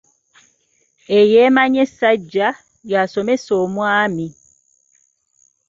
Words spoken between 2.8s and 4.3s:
y'asomesa omwami.